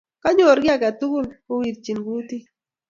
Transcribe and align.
konyor 0.23 0.57
kiiy 0.61 0.73
age 0.75 0.89
tugul 0.99 1.25
kowirchini 1.45 2.01
gutit 2.05 2.45